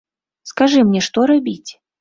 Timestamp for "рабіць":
1.35-1.71